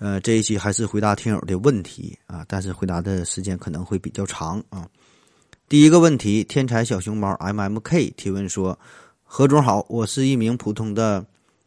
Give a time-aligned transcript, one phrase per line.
[0.00, 4.88] 呃，这一期还是回答听友的问题啊，但是回答的时间可能会比较长啊。
[5.68, 8.76] 第一个问题，天才小熊猫 M M K 提问说
[9.22, 11.24] ：“何总好，我是一名普通的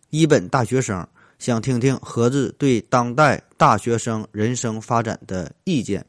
[0.10, 1.08] 一本大学生，
[1.40, 6.06] 想听听何子对当代大学生人生发展的意见。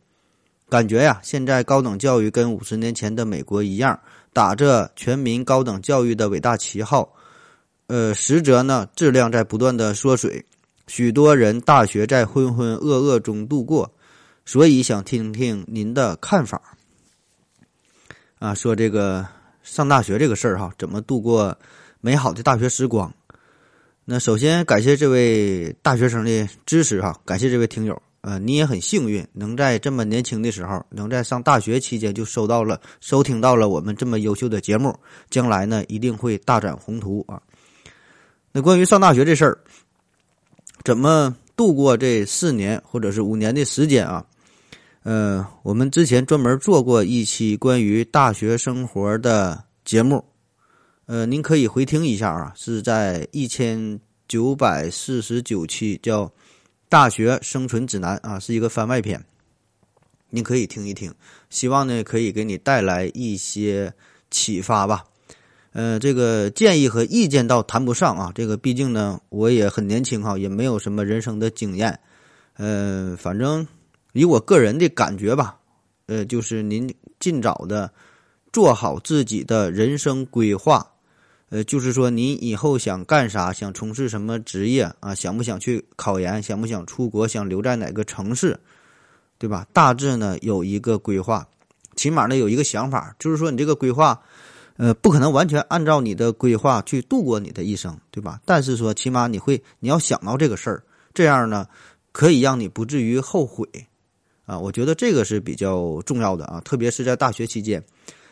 [0.69, 3.97] 感觉呀，现在高等教育跟五十年前的美国一样。”
[4.35, 7.09] 打着全民高等教育的伟大旗号，
[7.87, 10.45] 呃，实则呢，质量在不断的缩水，
[10.87, 13.91] 许多人大学在浑浑噩噩中度过，
[14.45, 16.61] 所以想听听您的看法。
[18.39, 19.27] 啊，说这个
[19.63, 21.57] 上大学这个事儿哈，怎么度过
[22.01, 23.13] 美好的大学时光？
[24.05, 28.01] 那首先感谢这位大学生的支持哈，感谢这位听友。
[28.21, 37.41] 呃，你也很幸运，能在这么年轻的时候，能在上大学期间就收到了、收听到了我们这么优秀的节目，将来呢一定会大展宏图啊。
[38.51, 39.59] 那关于上大学这事儿，
[40.85, 44.25] 怎么度过这四年或者是五年的时间啊？
[45.03, 50.25] 呃，我们之前专门做过一期关于大学生活的节目，
[51.07, 56.31] 呃，您可以回听一下啊，是在一千九百四十九期叫。
[56.87, 59.21] 大学生存指南啊，是一个番外篇，
[60.31, 61.13] 你可以听一听，
[61.51, 63.93] 希望呢可以给你带来一些
[64.31, 65.05] 启发吧。
[65.75, 71.99] 呃，这个建议和意见倒谈不上啊，这个毕竟呢我也很年轻哈，也没有什么人生的经验。
[72.57, 73.67] 呃，反正
[74.13, 75.59] 以我个人的感觉吧，
[76.07, 77.93] 呃，就是您尽早的
[78.53, 80.87] 做好自己的人生规划。
[81.51, 85.13] 呃，就是说，您以后想干啥，想从事什么职业啊？
[85.13, 86.41] 想不想去考研？
[86.41, 87.27] 想不想出国？
[87.27, 88.57] 想留在哪个城市？
[89.39, 89.67] 对吧？
[89.73, 91.45] 大致呢有一个规划，
[91.97, 93.15] 起码呢有一个想法。
[93.19, 94.21] 就是说，你这个规划，
[94.77, 98.41] 呃，不可能完全按照你的规划去度过你的一生，对吧？
[98.45, 101.67] 但是说，起码你会，你要想到这个事儿，这样呢，
[102.11, 103.69] 可以让你不至于后悔
[104.47, 104.59] 啊。
[104.59, 107.83] 我觉得这个是比较重要的啊，特别是在大学期间。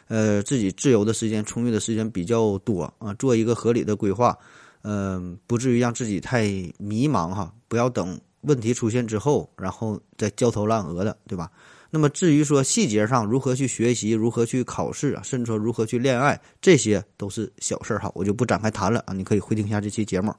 [0.09, 4.37] 呃，自己自由的时间、充裕的时间比较多啊，做一个合理的规划，
[4.83, 6.43] 嗯，不至于让自己太
[6.77, 7.55] 迷茫哈。
[7.69, 11.51] 不要等问题出现之后，然后再焦头烂额的，对吧？
[11.95, 19.13] 那么至于说细节上如何去学习、如何去考试啊，甚至说如何去恋爱，这些都是小事儿哈，我就不展开谈了啊。
[19.13, 20.35] 你可以回听一下这期节目。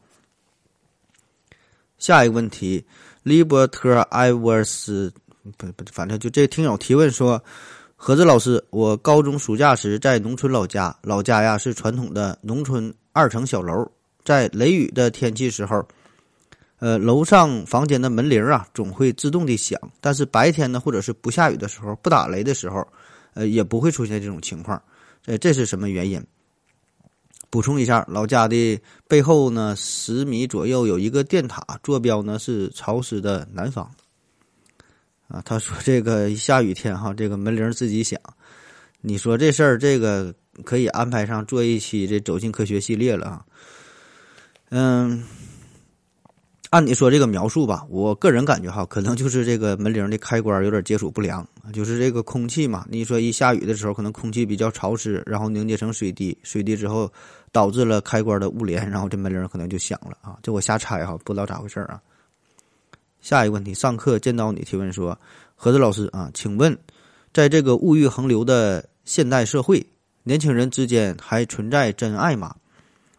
[2.00, 2.84] 下一个问题，
[3.22, 5.14] 利伯特艾沃斯，
[5.56, 7.42] 不不，反正就这听友提问说。
[7.96, 13.90] 何子老师，我高中暑假时在农村老家，老家呀是传统的农村二层小楼，
[14.26, 15.88] 在雷雨的天气时候，
[16.80, 22.86] 呃，楼上房间的门铃啊总会自动的响，但是白天呢，或者是不下雨的时候，不打雷的时候，
[23.34, 24.82] 呃，也不会出现这种情况，
[25.26, 26.22] 呃，这是什么原因？
[27.50, 33.90] 补充一下，老家的背后呢，十米左右有一个电塔，坐标呢是潮湿的南方。
[35.28, 38.20] 啊，他说这个下雨天哈， 这个门铃自己响。
[39.02, 43.46] 你说这事儿，这个可以安排上做一期这走进科学系列了啊。
[44.70, 45.24] 嗯，
[46.74, 52.84] 按你说这个描述吧，我个人感觉哈，可能就是这个门铃的开关有点接触不良，就是这个空气嘛。
[52.90, 57.08] 你说一下雨的时候，可能空气比较潮湿，然后凝结成水滴，水滴之后
[57.52, 60.36] 导致了开关的误连，然后这门铃可能就响了啊。
[60.42, 62.02] 这我瞎猜哈，不知道咋回事啊。
[63.22, 65.16] 下一个问题，上课见到你提问说
[65.56, 66.76] ：“何子老师啊，请问，
[67.32, 69.86] 在这个物欲横流的现代社会，
[70.24, 72.56] 年轻人之间还存在真爱吗？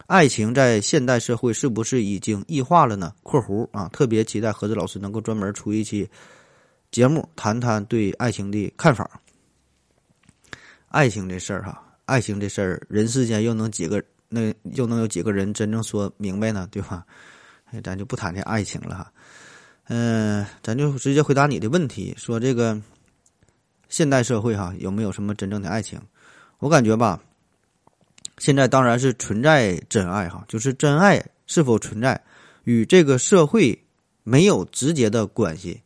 [0.07, 6.09] 爱情在现代社会是不是已经异化了呢？”（括弧啊，特别期待何子老师能够专门出一期
[6.91, 9.09] 节目，谈谈对爱情的看法。
[10.89, 16.67] 爱情这事儿哈，爱情这事儿，人世间又能几个那又能有几个人真正说明白呢？
[16.71, 17.05] 对吧？
[17.83, 19.11] 咱就不谈这爱情了哈。
[19.87, 22.79] 嗯，咱就直接回答你的问题，说这个
[23.89, 25.99] 现代社会哈有没有什么真正的爱情？
[26.59, 27.21] 我感觉吧，
[28.45, 32.21] 现在当然是存在真爱哈，就是真爱是否存在
[32.65, 33.75] 与这个社会
[34.23, 35.81] 没有直接的关系。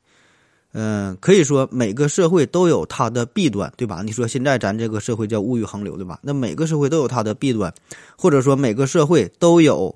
[0.74, 4.02] 嗯，可以说每个社会都有它的弊端，对吧？
[4.04, 6.20] 你说现在咱这个社会叫物欲横流，对吧？
[6.22, 7.74] 那每个社会都有它的弊端，
[8.18, 9.96] 或者说每个社会都有。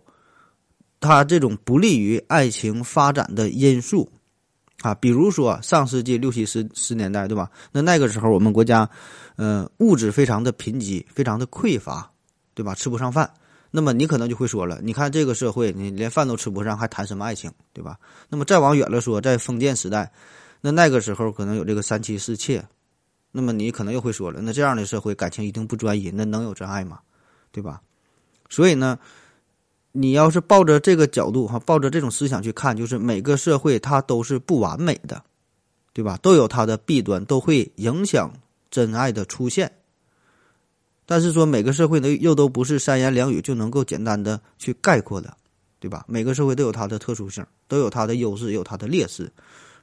[1.01, 4.09] 它这种不利于爱情发展的因素，
[4.83, 7.51] 啊，比如说上世纪六七十十年代，对吧？
[7.73, 8.89] 那那个时候我们国家，
[9.35, 12.09] 呃，物质非常的贫瘠，非常的匮乏，
[12.53, 12.75] 对吧？
[12.75, 13.31] 吃不上饭。
[13.75, 17.97] 那么你可能就会说了，你看这个社会，你连饭都吃不上，还谈什么爱情，对吧？
[18.29, 20.11] 那么再往远了说，在封建时代，
[20.61, 22.63] 那那个时候可能有这个三妻四妾，
[23.31, 26.99] 那么你可能又会说了，那这样的社会感情一定不专一，那能有真爱吗？
[27.51, 27.81] 对吧？
[28.47, 28.99] 所以呢，
[29.91, 35.23] 你要是抱着这个角度哈，抱着这种思想去看，就是每个社会它都是不完美的，
[35.93, 36.15] 对吧？
[36.21, 38.31] 都有它的弊端，都会影响
[38.69, 39.71] 真爱的出现。
[41.05, 45.35] 但是说每个社会呢，又都不是三言两语就能够简单的去概括的，
[45.79, 46.05] 对吧？
[46.07, 49.31] 每个社会都有它的特殊性，都有它的优势，有它的劣势。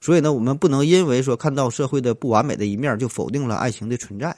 [0.01, 4.35] 所以呢，我们不能因为说看到社会的不完美的一面，就否定了爱情的存在，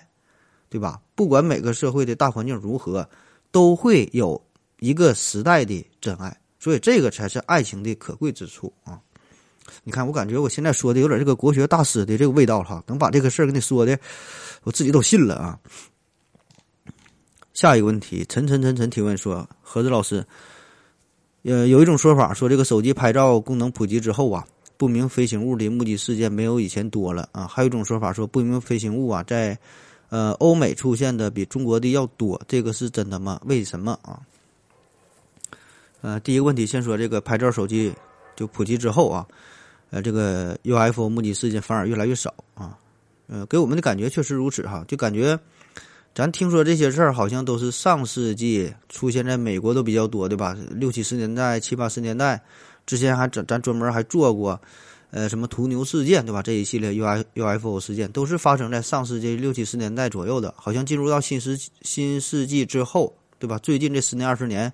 [0.68, 1.00] 对吧？
[1.14, 3.08] 不管每个社会的大环境如何，
[3.50, 4.42] 都会有
[4.80, 6.36] 一个时代的真爱。
[6.58, 9.00] 所以这个才是爱情的可贵之处啊！
[9.82, 13.98] 你看，我感觉我现在说的有点这个国学大师的这个味道哈，能把这个事儿给你说的，
[14.62, 15.58] 我自己都信了啊。
[17.54, 20.24] 下一个问题，陈陈陈陈提问说：何子老师，
[21.42, 24.46] 呃，有一种说法说，这个手机拍照功能普及之后啊，
[24.78, 27.46] 不明飞行物的目击事件没有以前多了啊。
[27.46, 29.56] 还有一种说法说，不明飞行物啊，在
[30.08, 33.38] 呃欧美出现的比中国的要多，这个是真的吗？
[33.44, 34.18] 为什么啊？
[36.00, 37.92] 呃，第一个问题，先说这个拍照手机
[38.34, 39.26] 就普及之后啊，
[39.90, 42.78] 呃，这个 UFO 目击事件反而越来越少啊。
[43.28, 45.38] 呃，给我们的感觉确实如此哈，就感觉。
[46.14, 50.54] 咱听说这些事儿，好像都是上世纪出现在美国都比较多，对吧？
[50.70, 52.42] 六七十年代、七八十年代
[52.84, 54.60] 之前，还咱咱专门还做过，
[55.10, 56.42] 呃，什么途牛事件，对吧？
[56.42, 60.52] 这一系列 U I U F O 事件都是发生在上世纪六七十年代左右的。
[60.58, 63.58] 好像进入到新世新世纪之后，对吧？
[63.60, 64.70] 最近这十年二十年，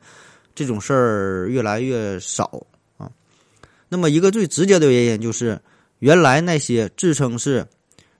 [0.56, 3.08] 这种事儿越来越少啊。
[3.88, 5.56] 那么一个最直接的原因就是，
[6.00, 7.64] 原来那些自称是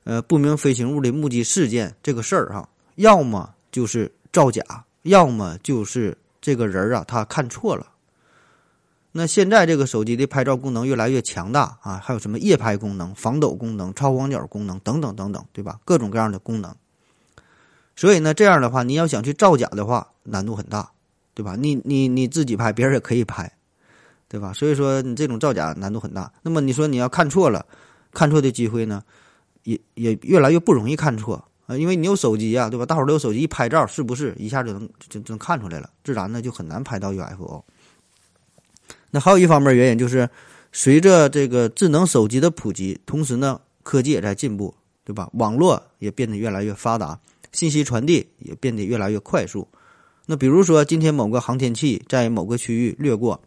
[0.05, 2.69] 呃不明飞行物的目击事件这个事儿哈。
[2.99, 4.61] 要么就是造假，
[5.03, 7.87] 要么就是这个人啊，他看错了。
[9.13, 15.79] 那现在这个手机的拍照功能越来越强大啊，还有什么夜拍功能、防抖功能、超广角功能等等等等，对吧？
[15.85, 16.75] 各种各样的功能。
[17.95, 20.91] 所以呢，这样的话，你要想去造假的话，难度很大，
[21.35, 21.55] 对吧？
[21.57, 23.53] 你你你自己拍，别人也可以拍，
[24.27, 24.53] 对吧？
[24.53, 26.33] 所以说，你这种造假难度很大。
[26.43, 27.65] 那么你说你要看错了，
[28.13, 29.05] 看错的机会呢，
[29.63, 31.48] 也也越来越不容易看错。
[31.69, 32.87] 啊，因为你有手机呀，对吧？
[32.87, 35.91] 大伙儿都有手机，一拍照是不是一下就能就就能看出来了？
[36.03, 37.63] 自然呢就很难拍到 UFO。
[39.11, 40.27] 那还有一方面原因就是，
[40.73, 44.75] 随着这个智能手机的普及，同时呢科技也在进步，
[45.05, 45.29] 对吧？
[45.35, 47.21] 网络也变得越来越发达，
[47.53, 49.69] 信息传递也变得越来越快速。
[50.25, 53.39] 那比如说今天某个航天器在某个区域掠过。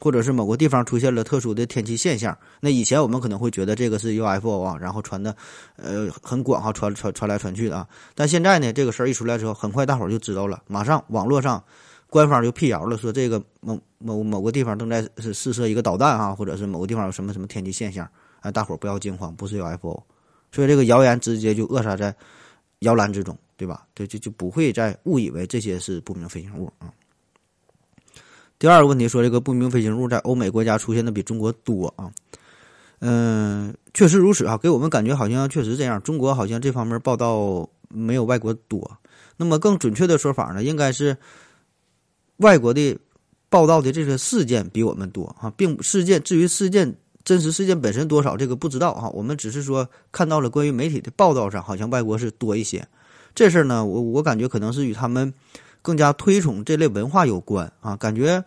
[0.00, 5.34] 或者是某个地方出现了特殊的天气现象，那以前我们可能会觉得这个是 UFO 啊，然后传的，
[5.76, 7.88] 呃，很广哈，传传传来传去的啊。
[8.14, 11.62] 但现在呢，这个事儿一出来之后，很快大伙儿就知道了，马上网络上
[12.10, 18.06] 官方就辟谣了，说这个某某某个地方正在是试射一个导弹啊，或者是某个地方有什么什么天气现象，
[18.40, 20.02] 啊，大伙儿不要惊慌，不是 UFO。
[20.52, 22.14] 所以这个谣言直接就扼杀在
[22.80, 23.86] 摇篮之中，对吧？
[23.94, 26.92] 对，就就不会再误以为这些是不明飞行物啊。
[28.64, 32.10] 第二个问题说，这个不明飞行物在欧美国家出现的比中国多啊？
[33.00, 36.00] 嗯，确实如此啊，给我们感觉好像确实这样。
[36.00, 38.90] 中国好像这方面报道没有外国多。
[39.36, 41.14] 那么更准确的说法呢，应该是
[42.38, 42.98] 外国的
[43.50, 46.90] 报道的这个事件比我们多啊，并事件至于事件
[47.22, 49.10] 真实事件本身多少，这个不知道啊。
[49.10, 52.82] 我们只是说看到了关于媒体的报道上，好像外国是多一些。
[53.34, 55.30] 这事儿呢，我我感觉可能是与他们
[55.82, 58.42] 更加推崇这类文化有关啊，感觉。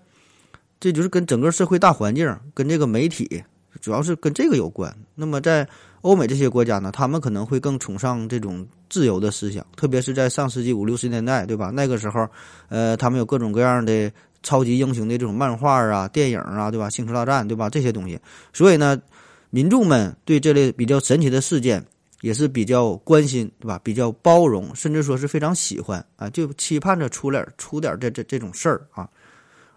[0.79, 3.43] 这就是跟整个社会大环境、跟这个媒体，
[3.81, 4.95] 主要是跟这个有关。
[5.15, 5.67] 那么在
[6.01, 11.71] 欧美这些国家呢，他们可能会更崇尚这种自由的思想，特别是在上世纪五六十年代，对吧？
[11.73, 12.27] 那个时候，
[12.69, 14.11] 呃，他们有各种各样的
[14.43, 16.89] 超级英雄的这种漫画啊、电影啊，对吧？
[16.89, 17.69] 星球大战，对吧？
[17.69, 18.19] 这些东西，
[18.53, 19.01] 所以呢，
[19.49, 21.83] 民众们对这类比较神奇的事件
[22.21, 23.79] 也是比较关心，对吧？
[23.83, 29.09] 比较包容，甚至说是非常喜欢啊，就期盼着出点出点这这这种事儿啊。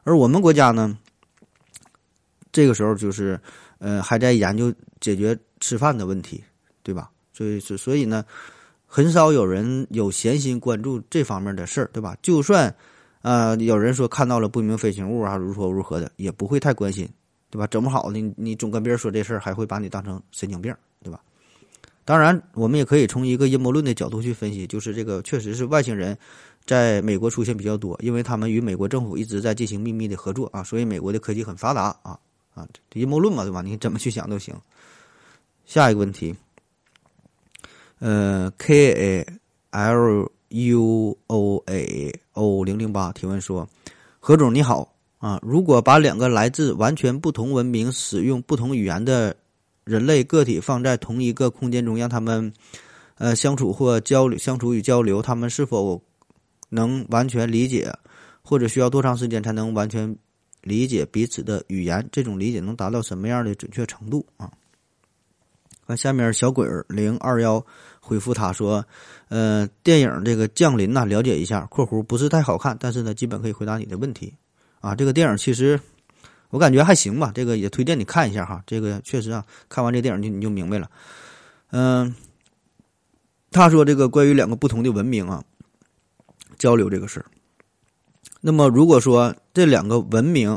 [0.02, 0.96] 而我们国家呢，
[2.52, 3.38] 这个时候就是，
[3.78, 6.42] 呃，还在研究解决吃饭的问题，
[6.82, 7.10] 对吧？
[7.32, 8.24] 所以，所所以呢，
[8.86, 12.16] 很少有人有闲心关注这方面的事儿，对吧？
[12.22, 12.74] 就算，
[13.22, 17.08] 呃，有人说看到了不明飞行物啊，如何如何的，也不会太关心，
[17.50, 17.66] 对吧？
[17.66, 21.20] 整不好的你总跟别人说这事儿，还会把你当成神经病，对吧？
[22.04, 26.16] 当然，我们也可以从一个阴谋论的角度去分析，就是这个确实是外星人。
[26.70, 32.16] 在美国出现比较多，因为他们与美国政府一直在进行秘密的合作啊，所以美国的科技很发达啊
[32.54, 33.60] 啊，阴谋论嘛，对吧？
[33.60, 34.54] 你怎么去想都行。
[35.66, 36.32] 下一个问题，
[37.98, 39.26] 呃，K A
[39.70, 43.68] L U O A O 零零八提问说：
[44.20, 49.34] 何总你好啊，如果把两个来自完全不同文明、使用不同语言的
[49.82, 52.52] 人类个体放在同一个空间中，让他们
[53.18, 56.00] 呃相处或交流、相处与交流，他们是否
[56.70, 57.92] 能完全理解，
[58.40, 60.16] 或者需要多长时间才能完全
[60.62, 62.08] 理解彼此的语言？
[62.10, 64.50] 这种理解能达到什么样的准确程度啊？
[65.86, 67.64] 那下面小鬼儿零二幺
[68.00, 68.84] 回复他说
[69.28, 71.66] ：“呃，电影这个降临呐，了解一下。
[71.70, 74.32] （括弧不是太好看，但是呢，基本可以回答你的问题。）
[74.80, 75.78] 啊，这个电影其实
[76.50, 78.62] 我感觉还行吧，这个也推荐你看一下哈。
[78.66, 80.88] 这个确实啊，看完这电影就你就明白了。
[81.72, 82.14] 嗯，
[83.50, 85.42] 他说这个关于两个不同的文明啊
[86.60, 87.26] 交流这个事儿。
[88.40, 90.56] 那么如果说这两个文明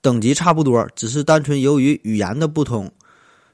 [0.00, 2.90] 等级差不多，只是单纯由于语言的不同，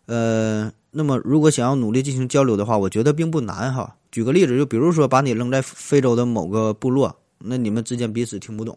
[0.06, 0.70] 呃。
[0.98, 3.94] 那么，如果想要努力进行交流的话，我觉得并不难哈。
[4.10, 8.74] 举个例子，就比如说把你扔在非洲的某个部落，那你们之间彼此听不懂，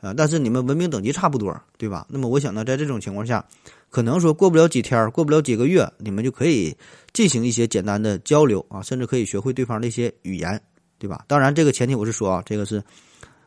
[0.00, 2.04] 啊，但是你们文明等级差不多，对吧？
[2.10, 3.46] 那么我想呢，在这种情况下，
[3.88, 6.76] 可能说过不了几天，过不了几个月，你们就可以
[7.12, 10.60] 进行一些简单的交流啊，甚至可以学会对方的一些语言，
[10.98, 11.24] 对吧？
[11.28, 12.82] 当然，这个前提我是说啊，这个是，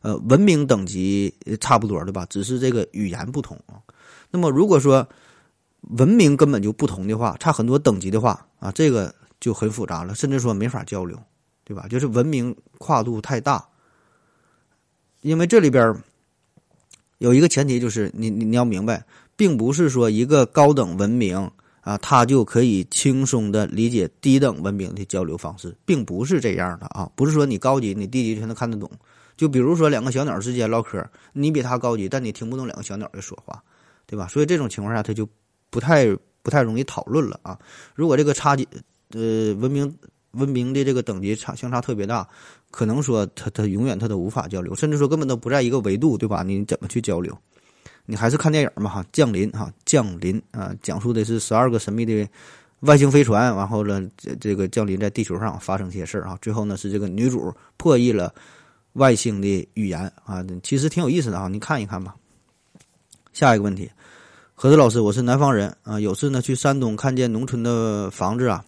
[0.02, 2.26] 呃，文明等级差不多，对吧？
[2.30, 3.82] 只是这个语言不同啊。
[4.30, 5.08] 那么如果说，
[5.98, 11.18] 文明根本就不同的话，差很多等级的话啊，这个就很复杂了，甚至说没法交流，
[11.64, 11.88] 对吧？
[11.90, 13.66] 就是文明跨度太大，
[15.22, 15.96] 因为这里边
[17.20, 21.50] 有一个前提，就是你你你要明白，并不是说一个高等文明
[21.88, 28.92] 啊，他就可以轻松的理解低等文明的交流方式，并不是这样的啊，不是说你高级，你低级全都看得懂。
[29.38, 31.04] 就比如说两个小鸟之间唠嗑，
[31.34, 33.64] 你比他高级，但你听不懂两个小鸟的说话，
[34.06, 34.28] 对吧？
[34.28, 35.28] 所以这种情况下，他就。
[35.70, 36.08] 不太
[36.42, 37.60] 不太容易讨论了啊！
[37.94, 38.66] 如果这个差距，
[39.10, 39.94] 呃，文明
[40.32, 42.26] 文明的这个等级差相差特别大，
[42.72, 46.42] 可能说他他永远他都无法交流，甚至说根本都不在一个维度，对吧？
[46.42, 47.38] 你怎么去交流？
[48.10, 52.28] 你还是看电影嘛哈，降临哈，降临啊，讲述的是十二个神秘的
[52.80, 58.34] 外星飞船，然后呢，这这个降临在地球上发生些事儿啊，最后呢是这个女主破译了
[58.94, 62.16] 外星的语言啊，其实挺有意思的啊，你看一看吧。
[63.34, 63.92] 下一个问题。
[64.56, 66.00] 何子老师，我是南方人啊。
[66.00, 68.66] 有次呢去山东看见农村的房子啊，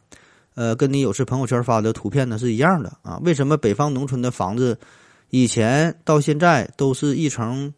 [0.54, 3.20] 呃，跟你有次朋友圈发的图片呢是一样的啊。
[3.24, 4.78] 为什么北方农村的房子
[5.32, 7.74] 以前到现在都是一层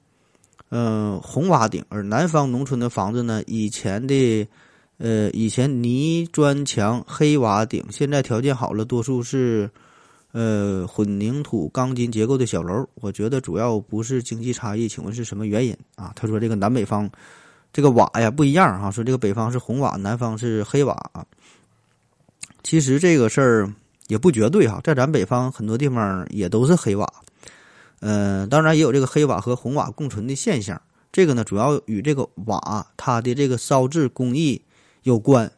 [0.71, 4.47] 嗯红瓦顶，而南方农村的房子呢以前的
[4.97, 9.69] 呃以前泥砖墙黑瓦顶，现在条件好了，多数是
[10.31, 12.87] 呃混凝土钢筋结构的小楼？
[12.95, 16.11] 我觉得主要不是经济差异，请问是什么原因啊？
[16.15, 17.07] 他说这个南北方。
[17.73, 21.25] 这个瓦呀不一样哈，说这个北方是红瓦，南方是黑瓦啊。
[22.63, 23.73] 其实这个事儿
[24.07, 27.07] 也不绝对哈，在咱北方很多地方也都是黑瓦，
[28.01, 30.79] 嗯，当然也有这个黑瓦和红瓦共存的现象。
[31.11, 34.61] 这个呢，主要与这个瓦它的这个烧制工艺
[35.03, 35.51] 有关。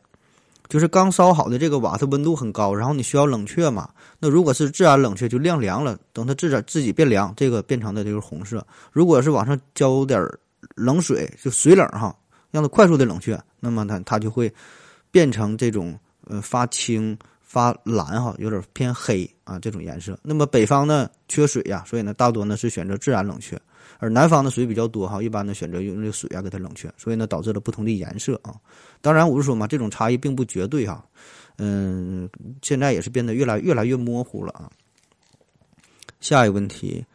[0.69, 3.89] 就是刚烧好的这个瓦，它温度很高，然后你需要冷却嘛。
[4.19, 8.65] 那如果是自然冷却，就晾凉了，等它自然自己变凉，这个变成的就是红色。
[8.91, 10.25] 如果是往上浇点。
[10.75, 12.15] 冷水就水冷哈，
[12.49, 14.51] 让它快速的冷却，那么它它就会
[15.11, 15.93] 变成这种
[16.25, 17.15] 呃发青
[17.53, 20.17] 发蓝哈，有点偏黑啊这种颜色。
[20.23, 23.61] 那么北方呢缺水呀，所以呢大多呢是选择自然冷却，
[23.99, 28.55] 而南方的水比较多哈，一般呢选择用这个水啊给它冷却，所以呢导致了不同的颜色啊。
[29.01, 31.05] 当然我是说嘛，这种差异并不绝对哈，
[31.59, 32.27] 嗯，
[32.63, 34.67] 现在也是变得越来越来越模糊了啊。
[36.21, 37.05] 下一个问题，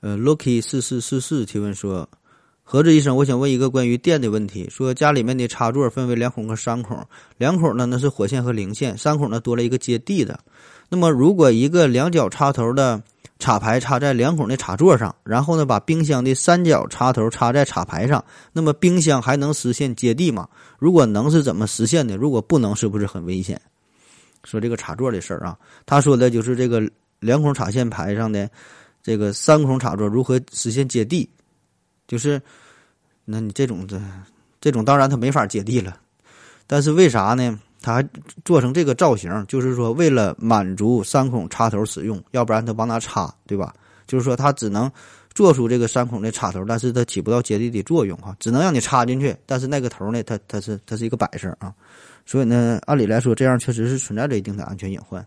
[0.00, 2.06] 呃，Lucky 四四四四提问说。
[2.68, 4.68] 何志医生，我想问一个关于电的问题。
[4.68, 6.98] 说家里面的插座分为两孔和三孔，
[7.38, 10.36] 两孔呢那是火线和零线，三孔呢多了一个接地的。
[10.88, 13.00] 那么如果一个两角插头的
[13.38, 20.48] 插排插在两孔的插座上，然后呢把冰箱的三角插头插在插排上，那么冰箱还能实现接地吗？
[20.80, 22.16] 如果能，是怎么实现的？
[22.16, 23.60] 如果不能，是不是很危险？
[24.42, 25.56] 说这个插座的事儿啊，
[25.86, 26.82] 他说的就是这个
[27.20, 28.50] 两孔插线排上的
[29.04, 31.30] 这个三孔插座如何实现接地。
[32.06, 32.40] 就是，
[33.24, 34.00] 那你这种的，
[34.60, 35.98] 这种当然它没法接地了，
[36.66, 37.58] 但是为啥呢？
[37.82, 38.08] 它还
[38.44, 43.72] 做成这个造型，就是说为了满足三孔插头使用，要不然它往哪插，对吧？
[44.08, 44.90] 就是说它只能
[45.34, 51.72] 做出这个三孔的插头，但是它起不到接地的作用哈，只能让你插进去，但是那个头呢，它它是它是一个摆设啊，
[52.24, 55.24] 所以呢，按理来说这样确实是存在着一定的安全隐患。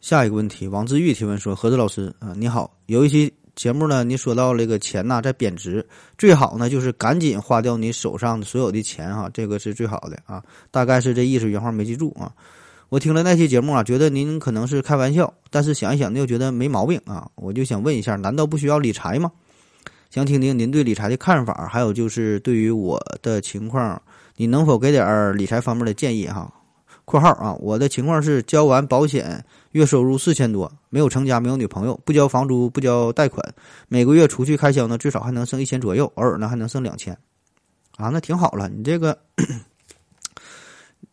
[0.00, 3.32] 下一个问题，王志玉提问说：何子老师啊，你好，有一期。
[3.54, 5.86] 节目呢，你说到这个钱呐在贬值，
[6.18, 10.42] 最好呢就是赶紧花掉你手上所有的钱哈，这个是最好的啊。
[10.70, 12.32] 大概是这意思，原话没记住啊。
[12.88, 17.28] 我听了那期节目啊，觉得您可能是开玩笑，但是想一想又觉得没毛病啊。
[17.34, 19.30] 我就想问一下，难道不需要理财吗？
[20.10, 24.00] 想听听您对理财的看法，还有就是对于我的情况，
[24.36, 26.52] 你能否给点理财方面的建议哈
[27.04, 33.54] ？（括号啊，我的情况是交完保险，月收入四千多，没有成家，没有女朋友，不交房租，不交贷款，
[33.88, 37.16] 每个月除去开销呢，最少还能剩一千左右，偶尔呢还能剩两千，
[37.96, 38.68] 啊，那挺好了。
[38.68, 39.18] 你这个，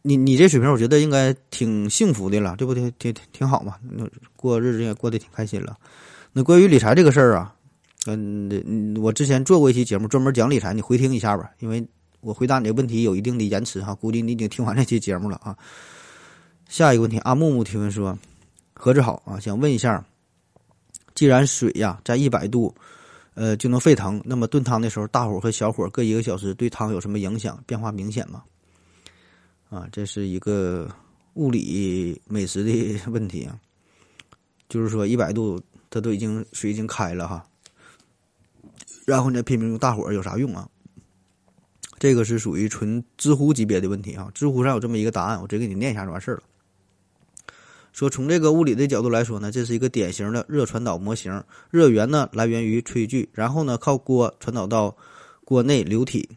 [0.02, 3.76] 你你这水平，我觉得应该挺幸福的了，这不挺挺挺好嘛？
[3.90, 5.78] 那过日子也过得挺开心了。
[6.34, 7.54] 那关于理财这个事儿啊。
[8.08, 11.52] 嗯，我之前做过一期节目，专门讲理财，你回听一下吧。
[11.60, 11.88] 因为
[12.22, 15.58] 我回答你的问题有一定的延迟哈，估计你已经听完这期节目了啊。
[16.70, 18.18] 下一个问题，阿木木提问说
[18.74, 20.06] ：“何志好啊，想问一下，
[21.14, 22.74] 既然水呀在一百度，
[23.34, 27.62] 呃就能沸腾，那么炖汤的时候，大火和小火各一个小时，对汤有什么影响？
[27.68, 28.44] 变化明显吗？”
[29.70, 30.90] 啊，这是一个
[31.34, 33.60] 物理美食的问题啊，
[34.70, 37.46] 就是说一百度，它都已经水已经开了哈。
[39.06, 40.70] 然后你再，拼命用大火有啥用啊？
[42.02, 44.28] 这个是属于纯知乎级别的问题啊！
[44.34, 46.42] 知乎上有这么一个答案，我直接给你念一下就完事儿了。
[47.94, 51.44] 说从这个物理的角度来说呢，这是一个典型的热传导模型。
[51.70, 54.98] 热源呢来源于炊具，然后呢靠锅传导到
[55.46, 56.28] 锅内流体。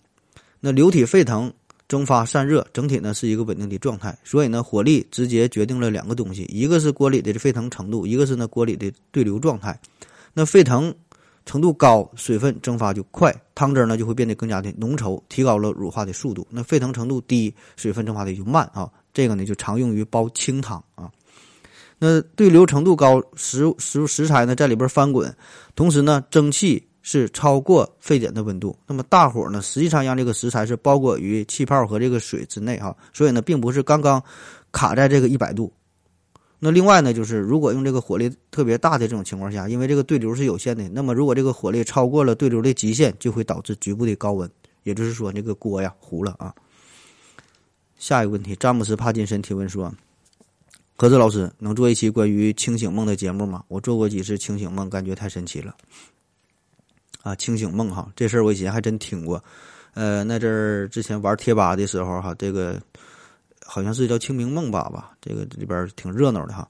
[0.60, 1.50] 那流体沸腾、
[1.88, 4.14] 蒸发、散热，整体呢是一个稳定的状态。
[4.22, 9.80] 所以呢，火力直接决定了两个东西，一个是锅里的沸腾程度，一个是呢锅里的对流状态。
[10.34, 10.94] 那沸腾。
[11.46, 16.46] 程度高，水分蒸发就快，汤汁呢就会变得更加的浓稠，提高了乳化的速度。
[16.50, 18.90] 那沸腾程度低，水分蒸发的就慢啊。
[19.12, 21.10] 这个呢就常用于煲清汤啊。
[21.98, 25.34] 那对流程度高，食食食材呢在里边翻滚，
[25.76, 28.76] 同时呢蒸汽是超过沸点的温度。
[28.86, 34.22] 那么大火呢实际上让这个食材是包裹于气泡和这个水之内哈，所以呢并不是刚刚
[34.72, 35.72] 卡在这个一百度。
[36.66, 44.50] 那另外呢，就是如果用这个火力特别大的这种情况下，因为这个对流是有限的，那么如果这个火力超过了对流的极限，就会导致局部的高温，
[44.82, 46.54] 也就是说，这个锅呀糊了啊。
[47.98, 49.92] 下一个问题，詹姆斯·帕金森提问说
[50.96, 53.62] ：“何子老师能做一期关于清醒梦的节目吗？
[53.68, 55.76] 我做过几次清醒梦，感觉太神奇了。”
[57.22, 59.44] 啊，清醒梦哈，这事儿我以前还真听过。
[59.92, 62.80] 呃，那阵儿之前玩贴吧的时候哈，这个。
[63.64, 66.68] 好像是叫清明梦吧吧，这个里边挺热闹的哈。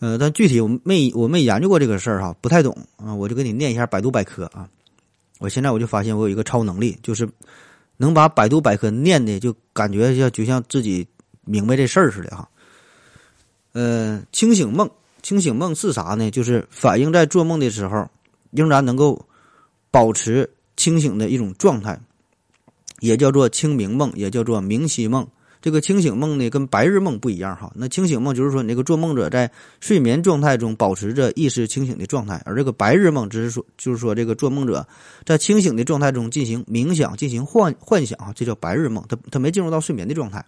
[0.00, 3.12] 呃，但具体我没我没研究过这个事儿哈，不太懂啊。
[3.12, 4.68] 我就给你念一下百度百科啊。
[5.38, 7.28] 我现在我就发现我有一个超能力，就是
[7.96, 11.04] 能把百度百科念的就感觉像就像自己
[11.44, 12.48] 明白这事儿似的哈。
[13.72, 14.88] 呃，清醒梦，
[15.22, 16.30] 清醒梦是啥呢？
[16.30, 18.08] 就是反映在做梦的时候
[18.50, 19.20] 仍然能够
[19.90, 21.98] 保持清醒的一种状态，
[23.00, 25.26] 也叫做清明梦，也叫做明晰梦。
[25.68, 27.70] 这个清醒梦呢，跟白日梦不一样哈。
[27.74, 29.50] 那清醒梦就是说，你这个做梦者在
[29.80, 34.88] 睡眠状态中保持着意识清醒的状态，而这个白日梦只是说，就是说这个做梦者
[35.26, 39.04] 在清醒的状态中进行冥想、进行幻幻想啊，这叫白日梦。
[39.10, 40.42] 他他没进入到睡眠的状态。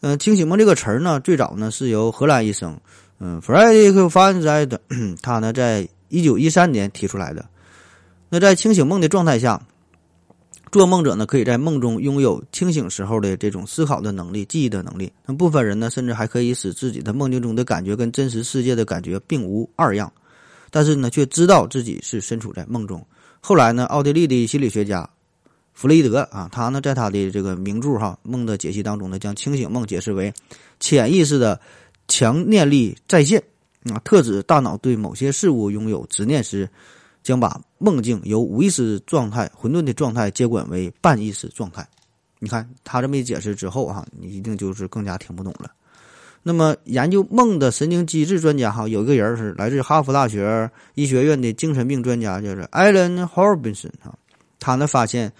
[0.00, 2.80] 嗯，清醒梦这个词儿呢，最早呢是由荷兰医生
[3.18, 4.80] 嗯弗莱迪克·范塞的
[5.20, 7.44] 他呢在一九一三年提出来的。
[8.30, 9.60] 那在清醒梦的状态下。
[10.74, 15.12] 做梦者呢，可以在梦中拥有清醒时候的这种思考的能力、记忆的能力。
[15.24, 20.12] 那部分人呢，甚至还可以使自己的梦境中的感觉跟真实世界的感觉并无二样，
[20.72, 23.06] 但是呢，却知道自己是身处在梦中。
[23.40, 25.08] 后来呢，奥地利的心理学家
[25.74, 30.34] 弗雷德啊，他呢在他的这个名著哈《梦的解析》当中呢，将清醒梦解释为
[30.80, 31.60] 潜意识的
[32.08, 33.40] 强念力再现
[33.84, 36.68] 啊，特指大脑对某些事物拥有执念时。
[37.24, 41.84] 将把梦境由无意识状态、混沌的状态接管为半意识状态。
[42.38, 45.70] 你看他这么一解释之后哈，你一定就是更加听不懂了。
[46.42, 54.14] 那么研究梦的神经机制专家哈，有一个人是来自哈佛大学医学院的精神病专家，叫做艾伦·霍尔宾森哈。
[54.60, 55.32] 他呢发现，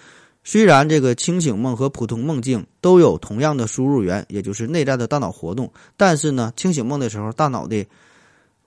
[0.42, 7.86] 虽然这个清醒梦和普通梦境都有同样的输入源，也就是内在的大脑活动，但是呢，清醒梦的时候，大脑的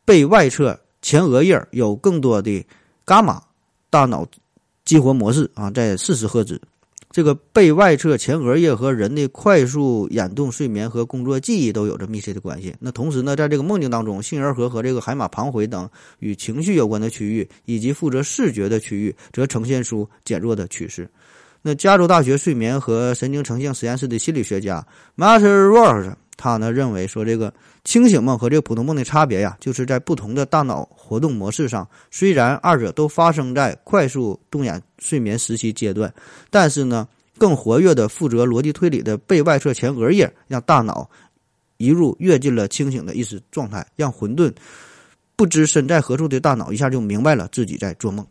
[0.06, 2.64] 背外侧前额叶有更多的。
[3.08, 3.42] 伽马
[3.90, 4.28] 大脑
[4.84, 6.62] 激活模式啊，在四十赫兹。
[7.10, 12.76] 这个背外侧前额叶和人的快速眼动、睡眠和工作记忆都有着密切的关系。
[12.82, 15.90] 那同时呢，在这个梦境当中，杏仁核和这个海马旁回等
[16.20, 21.10] 与情绪有关的区域，以及负责视觉的区域，则呈现出减弱的趋势。
[21.62, 27.52] 那加州大学睡眠和神经成像实验室的心理学家 Matt Ross 他呢认为说，这个
[27.84, 31.86] 清醒梦和这个普通梦的差别呀，就是在不同的大脑活动模式上。
[32.12, 36.14] 虽然二者都发生在快速动眼睡眠时期阶段，
[36.52, 41.10] 但是呢，更活跃的负责逻辑推理的背外侧前额叶，让大脑
[41.78, 44.54] 一入跃进了清醒的意识状态，让混沌
[45.36, 48.26] 不知身在何处的大脑一下就明白了自己在做梦。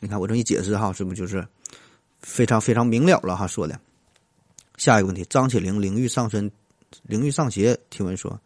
[0.00, 1.46] 你看我这一解释哈，是不是就是
[2.20, 3.46] 非常非常明了了哈？
[3.46, 3.78] 说的。
[4.78, 6.50] 下一个问题，张起灵灵欲上身。
[7.02, 8.38] 灵玉上邪提问说：“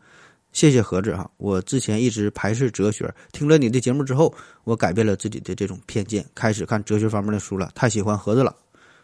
[0.53, 4.33] 谢谢盒子哈，我之前一直排斥哲学，听了你的节目之后，
[4.65, 7.71] 我改变了自己的这种偏见，开始看哲学方面的书了。
[7.75, 8.57] 太喜欢盒子了，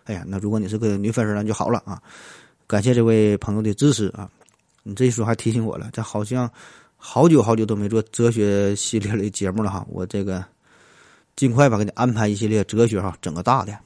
[0.04, 2.02] 哎呀，那如果你是个女粉丝那就好了啊！
[2.66, 4.30] 感谢这位朋友的支持啊！
[4.82, 6.50] 你这一说还提醒我了，这好像
[6.96, 10.42] 好久好久都没做哲学系列的节目了哈，我这个
[11.36, 13.78] 尽快吧，给你安排一系列哲学哈，整个大的。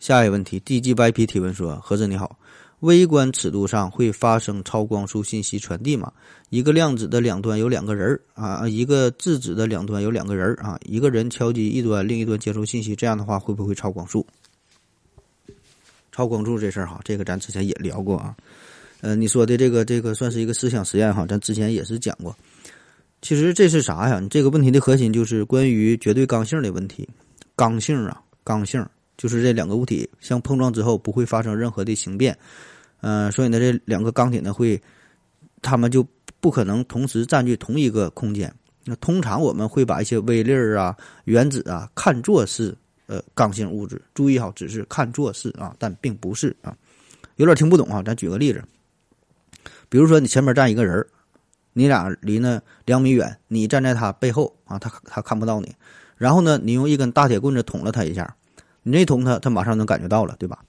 [0.00, 2.36] 下一个问题，D G Y P 提问说：盒子你好。”
[2.80, 6.12] 微观尺度上会发生超光速信息传递吗？
[6.50, 14.26] 一个量子的两端有两个人儿啊，一个质子的两端有两个人儿啊，一个人敲击一端，另一端接收信息，这样的话会不会超光速？
[16.12, 18.34] 超光速这事儿哈，这个咱之前也聊过啊。
[19.00, 22.34] 呃，你说的这个这个算是一个思想实验哈，咱之前也是讲过。
[23.20, 24.20] 其实这是啥呀？
[24.20, 27.08] 你这个问题的核心就是关于绝对刚性的问题。
[27.54, 28.84] 刚性啊，刚性
[29.18, 32.34] 就是这两个物体相碰撞之后不会发生任何的形变。
[33.02, 34.80] 嗯，所以呢，这两个钢铁呢会，
[35.60, 36.06] 它们就
[36.40, 38.50] 不可能同时占据同一个空间。
[38.84, 42.74] 那通常我们会把一些微粒儿啊、原子啊看作是
[43.06, 44.00] 呃刚性物质。
[44.14, 46.74] 注意哈，只是看作是啊，但并不是啊。
[47.36, 48.64] 有点听不懂啊，咱举个例子。
[49.88, 51.06] 比如说你前面站一个人儿
[51.72, 55.72] 你俩离呢两米远，你站在他背后啊，他他看不到你。
[56.16, 58.34] 然后呢，你用一根大铁棍子捅了他一下，
[58.88, 60.64] 你这捅他，他马上能感觉到了，对吧？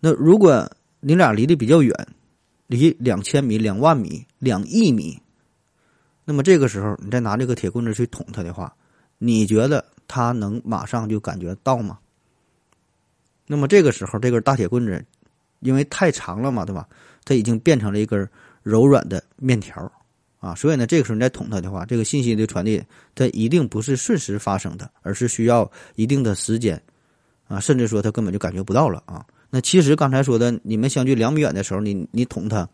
[0.00, 0.68] 那如果
[1.00, 1.94] 你俩离得比较远，
[2.66, 5.16] 离两千米、两万米、两亿米，
[6.24, 8.74] 那么这个时候你再拿这个铁棍子去捅他的话，
[9.18, 11.98] 你觉得他能马上就感觉到吗？
[13.46, 15.04] 那么这个时候这根大铁棍子
[15.60, 16.86] 因为太长了嘛，对吧？
[17.24, 18.28] 它已经变成了一根
[18.62, 19.90] 柔软的面条
[20.38, 22.82] 啊，所以呢，这个时候你再捅它的话，这个信息的传递
[23.14, 26.80] 它一定不是瞬时发生的，而是需要一定的时间
[27.48, 29.24] 啊，甚至说他根本就感觉不到了啊。
[29.50, 32.68] 那其实刚才说的，你们相距两米远的时候，你你捅他，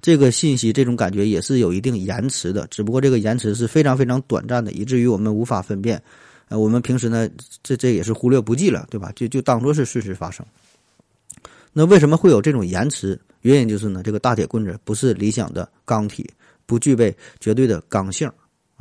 [0.00, 6.00] 这个信息这种感觉也是有一定延迟的，只不过这个延迟是非常非常短暂的，以至于我们无法分辨。
[6.48, 7.26] 呃，我们平时呢，
[7.62, 9.10] 这这也是忽略不计了，对吧？
[9.16, 10.44] 就就当做是事实发生。
[11.72, 13.18] 那为什么会有这种延迟？
[13.40, 16.28] 原因就是呢，这个大铁棍子不是理想的钢体，
[16.66, 18.30] 不具备绝对的刚性。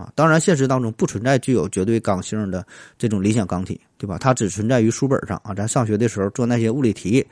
[0.02, 2.66] 啊，当然，现实当中不存在具有绝对刚性的
[2.98, 4.18] 这种理想钢体，对吧？
[4.18, 5.54] 它只存在于书本上啊。
[5.54, 7.24] 咱上学的时候做那些物理题，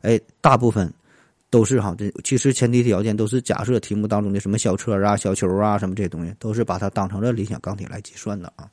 [0.00, 0.90] 哎，大部分
[1.50, 1.94] 都是哈。
[1.98, 8.66] 这其实前提条件都是假设题目当中的什么小车啊、小球啊什么这些东西，都是把它当成了理想钢体来计算的啊。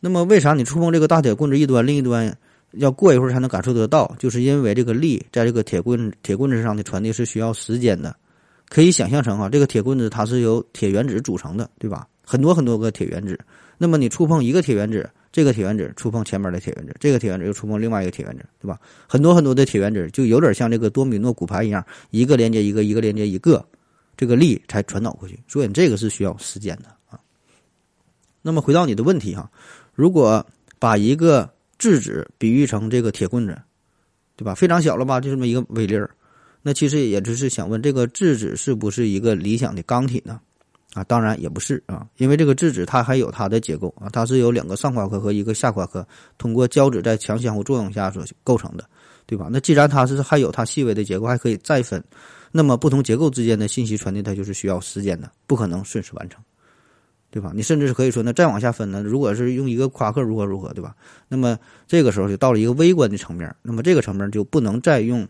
[0.00, 2.34] 那么，为啥你触碰这个大铁棍子一端，另一端
[2.72, 4.14] 要过一会儿才能感受得到？
[4.18, 8.16] 就是因为这个力在这个铁棍铁棍子上的传递是需要时间的。
[8.68, 12.06] 可以想象成啊，这个铁棍子它是由铁原子组成的，对吧？
[12.24, 13.38] 很多很多个铁原子。
[13.78, 18.80] 那么你触碰一个铁原子，这个铁原子触碰前面的铁原子，这个铁原子又触碰另外一个铁原子，对吧？
[19.06, 23.64] 很多很多的铁原子就有点像这个多米诺骨牌一样，一个连接一个，一个连接一个，
[24.16, 25.38] 这个力才传导过去。
[25.46, 27.20] 所以这个是需要时间的啊。
[28.42, 29.50] 那么回到你的问题哈，
[29.94, 30.44] 如果
[30.78, 31.48] 把一个
[31.78, 33.56] 质子比喻成这个铁棍子，
[34.36, 34.54] 对吧？
[34.54, 36.10] 非常小了吧，就这么一个微粒儿。
[36.66, 40.40] 那其实也就是想问，这个质子是不是一个理想的钢体呢？
[40.94, 46.04] 啊，当然也不是啊，因为这个质子它还有它的结构啊，它是由两个上夸克和一个下夸克
[46.38, 48.84] 通过胶质在强相互作用下所构成的，
[49.26, 49.48] 对吧？
[49.48, 52.02] 那既然它是还有它细微的结构，还可以再分，
[52.50, 56.42] 那么不同结构之间的信息传递它就是需要时间的，不可能瞬时完成，
[57.30, 57.52] 对吧？
[57.54, 60.96] 你甚至是可以说，那再往下分呢，如果是用一个夸克如何如何，对吧？
[61.28, 65.24] 那么这个时候就到了一个微观的层面，那么这个层面就不能再用。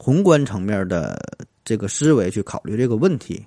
[0.00, 1.20] 宏观层面的
[1.64, 3.44] 这个思维去考虑这个问题，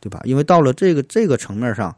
[0.00, 0.20] 对吧？
[0.24, 1.96] 因为到了这个这个层面上，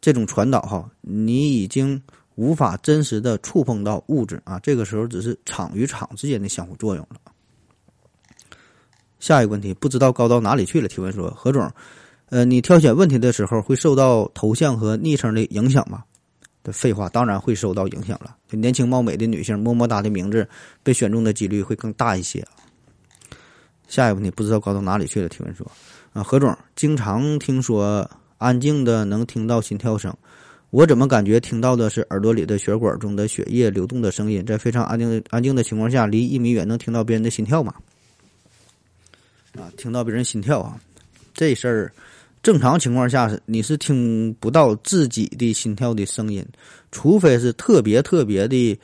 [0.00, 2.00] 这种传导哈，你已经
[2.36, 4.58] 无法真实的触碰到物质啊。
[4.60, 7.16] 这个时候只是场与场之间的相互作用了。
[9.18, 10.88] 下一个问题，不知道高到哪里去了。
[10.88, 11.70] 提问说：何总，
[12.30, 16.04] 呃，你挑选问题的时候会受到头像和昵称的影响吗？
[16.64, 18.36] 的废话，当然会受到影响了。
[18.48, 20.48] 就年轻貌美的女性，么么哒的名字
[20.82, 22.44] 被选中的几率会更大一些。
[23.92, 25.28] 下一个问题不知道高到哪里去了。
[25.28, 25.70] 提问说：
[26.14, 30.10] 啊，何总经常听说安静的能听到心跳声，
[30.70, 34.42] 我怎么感觉听到的是耳朵里的血管中的血液流动的声音？
[34.46, 37.74] 在非常安静的安静的情况下，离一米远能听到别人的心跳吗？
[39.58, 40.80] 啊，听到别人心跳啊，
[41.34, 41.92] 这事儿
[42.42, 46.42] 正常情况下是你是听不到自己的心跳的声音，
[46.90, 48.80] 除非是特别特别的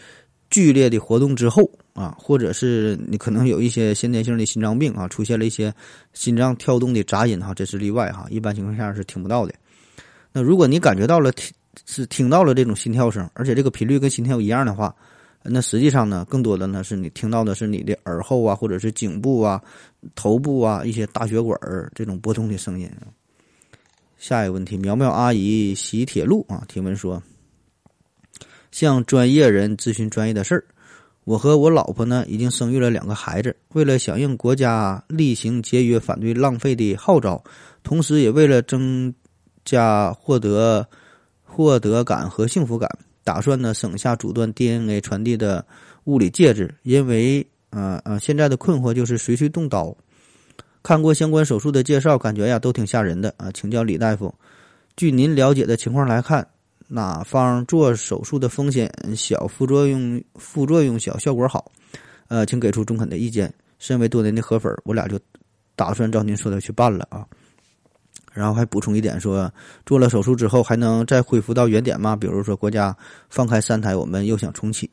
[0.50, 5.74] 剧烈的活动之后啊，或者是你可能有一些先天性的心脏病啊，出现了一些
[6.12, 9.52] 心脏跳动的杂音哈，这是例外哈，一般情况下是听不到的。
[10.32, 11.52] 那如果你感觉到了听
[11.86, 14.94] 是听到了这种心跳声，而且这个频率跟心跳一样的话。
[15.42, 19.62] 那实际上呢，更多的呢是你听到的是你的耳后啊，或者是颈部啊、
[20.14, 21.58] 头部啊一些大血管
[21.94, 22.90] 这种波动的声音。
[24.18, 27.22] 下一个问题，苗苗阿姨洗铁路啊，提问说：
[28.72, 30.64] 向专业人咨询专业的事儿。
[31.28, 37.44] 我和我老婆呢已经生育了两个孩子，为了响应国家厉行节约、反对浪费的号召，
[37.82, 39.12] 同时也为了增
[39.62, 40.88] 加获得
[41.44, 42.88] 获得感和幸福感。
[43.24, 45.62] 打算呢省下阻断 DNA 传递的
[46.04, 49.94] 物理介质，因为啊啊现在的困惑就是谁去动刀？
[50.82, 54.34] 看过相关手术的介绍，感觉呀都挺吓人的啊，请教李大夫。
[54.96, 56.48] 据您了解的情况来看，
[56.88, 61.70] 哪方做手术的风险小，副作用副作用小，效果好？
[62.28, 63.52] 呃，请给出中肯的意见。
[63.78, 65.20] 身为多年的河粉，我俩就
[65.76, 67.24] 打算照您说的去办了啊。
[68.32, 69.52] 然后还补充一点说，
[69.86, 72.16] 做了手术之后还能再恢复到原点吗？
[72.16, 72.96] 比如说国家
[73.28, 74.88] 放开三胎，我们又想重启，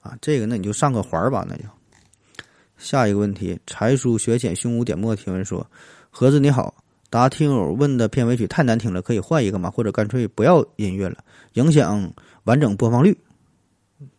[0.00, 1.64] 啊，这个那你就上个环儿吧，那就。
[2.76, 5.68] 下一个问题，才疏学浅，胸无点墨提问说：
[6.10, 6.72] 盒子你好，
[7.10, 9.70] 答听友问的片尾曲太难听了，可以换一个吗？
[9.70, 12.12] 或者干脆不要音乐了，影响
[12.44, 13.16] 完整播放率。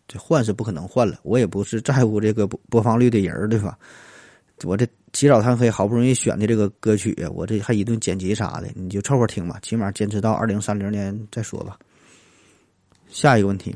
[0.08, 3.78] 这换是不可能换了，我也不是在乎这个播放率的人儿，对吧？
[4.63, 11.78] 我这起早贪黑好不容易选的这个歌曲，我这还一顿剪辑啥的，你就凑合听吧，起码坚持到二零三零年再说吧。
[13.08, 13.73] 下一个问题，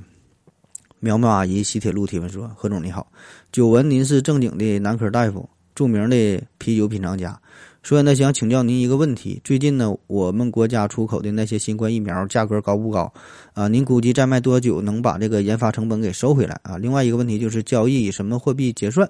[1.00, 3.10] 苗苗阿姨西铁路提问说：何总你好，
[3.52, 7.40] 久闻您是正经的男科大夫，著名的啤酒品尝家，
[7.84, 13.14] 所以呢想请教您一个问题：最近呢我们国家出口的那些新冠疫苗价格高不高？
[13.54, 16.78] 啊，您估计再卖多久能把这个研发成本给收回来啊？
[16.78, 19.08] 另外一个问题就是交易以什么货币结算？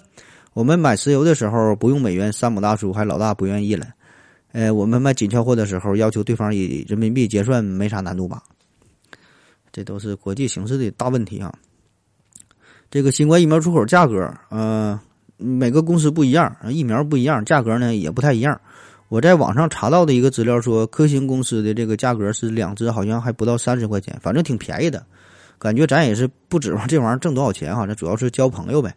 [0.54, 3.88] 我们买石油的时候不用美元，山姆大叔还老大不愿意了。
[4.52, 8.44] 呃，我们卖紧俏货的时候要求对方以人民币结算，没啥难度吧？
[9.72, 11.54] 这都是国际形势的大问题啊。
[12.92, 15.00] 这个新冠疫苗出口价格，呃，
[15.38, 18.60] 每个公司不一样，疫苗不一样，价格呢也不太一样。
[19.10, 25.06] 我在网上查到的一个资料说，科兴公司的这个价格是两支好像还不到三十块钱，反正挺便宜的。
[25.60, 28.94] 感觉咱也是不指望这玩意儿挣多少钱哈，这主要是交朋友呗。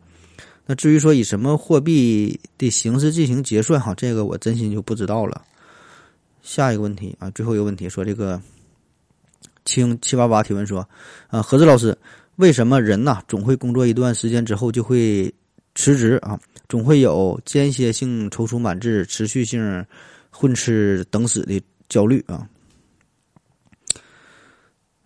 [0.65, 5.43] 那至于说以什么货币的形式进行结算，哈，这个我真心就不知道了。
[6.43, 8.41] 下一个问题啊，最后一个问题说这个，
[9.65, 10.89] 清七八八提问说，
[11.29, 11.97] 啊，何子老师，
[12.37, 15.33] 为什么人呐总会工作一段时间之后就会
[15.77, 16.37] 辞职啊？
[16.69, 19.87] 总会有间歇性踌躇满志、持续性
[20.31, 22.49] 混吃等死的焦虑啊？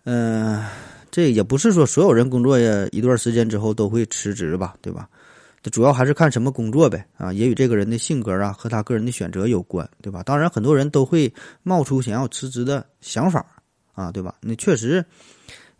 [0.05, 0.65] 嗯，
[1.11, 2.57] 这也不是说所有人工作
[2.91, 5.07] 一段时间之后都会辞职吧，对吧？
[5.61, 10.23] 这主要还是看什么工作呗，啊，也与这个人的性格啊和他个人的选择有关，对吧？
[10.23, 11.31] 当然，很多人都会
[11.61, 13.45] 冒出想要辞职的想法，
[13.93, 14.33] 啊，对吧？
[14.41, 15.05] 那确实，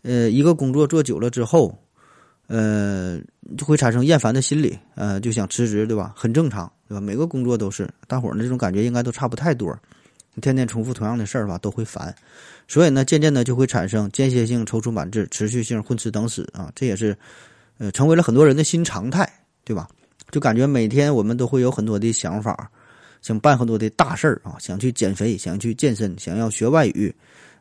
[0.02, 1.76] 呃，一个工作做久了之后，
[2.46, 3.20] 呃，
[3.56, 6.12] 就会产生厌烦的心理，呃，就想辞职，对吧？
[6.16, 7.00] 很正常，对吧？
[7.00, 9.76] 每个工作都是，大伙儿这种感觉应该都差不太多，
[10.40, 12.14] 天天重复同样的事儿吧，都会烦，
[12.68, 17.16] 所以呢，渐渐的就会产生间歇性踌躇满志、持续性混吃等死啊，这也是，
[17.78, 19.28] 呃，成为了很多人的新常态。
[19.64, 19.88] 对吧？
[20.32, 22.68] 就感觉每天我们都会有很多的想法，
[23.20, 27.14] 想办很多的大事儿啊，想去减肥，想去健身，想要学外语，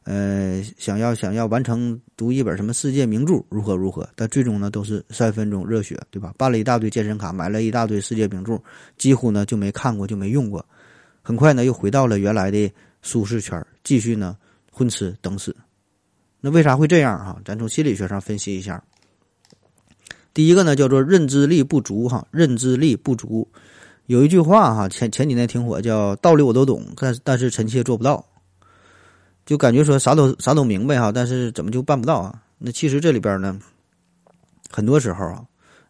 [0.03, 4.09] 呃，想要想要完成读一本什么世界名著，如何如何？
[4.15, 6.33] 但最终呢，都是三分钟热血，对吧？
[6.37, 8.59] 办了一大堆健身卡，买了一大堆世界名著，
[8.97, 10.65] 几乎呢就没看过，就没用过。
[11.21, 12.71] 很快呢，又回到了原来的
[13.03, 14.35] 舒适圈，继续呢
[14.71, 15.55] 混吃等死。
[16.39, 17.39] 那为啥会这样啊？
[17.45, 18.83] 咱从心理学上分析一下。
[20.33, 23.47] 第一个呢，叫做认知力不足哈，认知力不足。
[24.07, 28.25] 有一句话哈，前前几年挺火，叫道理我都懂，但但是臣妾做不到。
[29.45, 32.41] 就感觉说啥都啥都明白哈，但是怎么就办不到啊？
[32.57, 33.59] 那其实这里边呢，
[34.69, 35.45] 很多时候啊，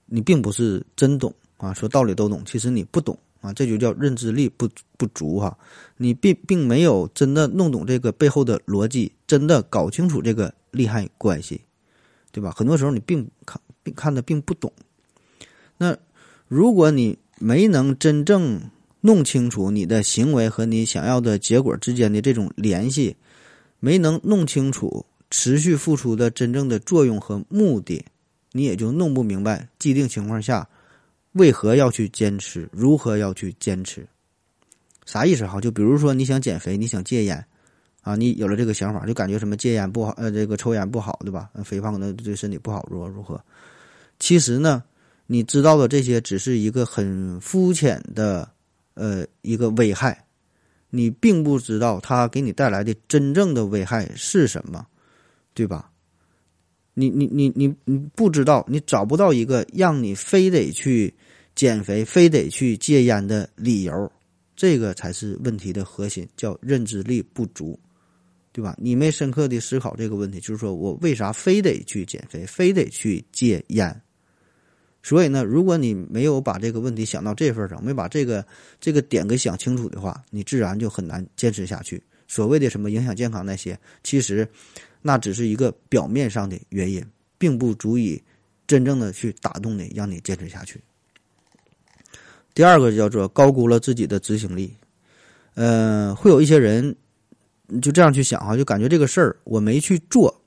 [0.05, 5.57] 你并不是真懂啊，说道理都懂，其实你不懂啊，这就叫认知力不不足哈。
[5.97, 11.61] 你并并没有真的弄懂这个背后的逻辑，真的搞清楚这个利害关系，
[12.31, 12.51] 对吧？
[12.55, 13.59] 很多时候你并看。
[13.83, 14.71] 并看的并不懂，
[15.79, 15.97] 那
[16.47, 18.61] 如果你没能真正
[18.99, 23.17] 弄清楚你的行为和你想要的结果之间的这种联系，
[23.81, 28.05] 没能弄清楚持续付出的真正的作用和目的，
[28.53, 30.69] 你也就弄不明白既定情况下
[31.33, 34.07] 为何要去坚持，如何要去坚持，
[35.05, 35.59] 啥意思哈？
[35.59, 37.43] 就比如说你想减肥，你想戒烟，
[38.01, 41.49] 啊，你有了这个想法，就感觉什么戒烟不好，呃，这个抽烟不好，对吧？
[41.63, 43.41] 肥胖的对身体不好，如何如何？
[44.19, 44.83] 其实呢，
[45.25, 48.47] 你知道的这些只是一个很肤浅的，
[48.93, 50.25] 呃，一个危害，
[50.91, 54.85] 你并不知道它给你带来的真正的危害是什么，
[55.55, 55.89] 对吧？
[56.93, 61.11] 你你你你你不知道，你找不到一个让你非得去
[61.55, 64.11] 减肥、非得去戒烟的理由，
[64.57, 67.79] 这个才是问题的核心，叫认知力不足，
[68.51, 68.75] 对吧？
[68.77, 74.01] 你没深刻的思考这个问题，就是说我为啥非得去减肥、非得去戒烟？
[75.03, 78.45] 所以呢，如果你没有把这个问题想到这份上，没把这个
[78.79, 82.01] 这个点给想清楚的话，你自然就很难坚持下去。
[82.27, 84.47] 所谓的什么影响健康那些，其实。
[85.03, 87.03] 那只是一个表面上的原因，
[87.39, 88.21] 并不足以
[88.67, 90.79] 真正的去打动你，让你坚持下去。
[92.53, 94.71] 第二个叫做高估了自己的执行力，
[95.55, 96.95] 呃，会有一些人
[97.81, 100.39] 就这样去想哈，就感觉这个事儿我没去做，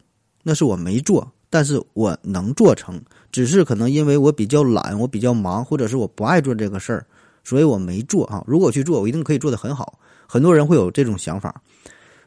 [0.44, 3.02] 那是我没做，但是我能做成，
[3.34, 7.04] 只是可能因为我比较懒，我比较忙，或者是我不爱做这个事儿，
[7.42, 8.44] 所以我没做啊。
[8.46, 9.98] 如果去做，我一定可以做得很好。
[10.28, 11.60] 很多人会有这种想法。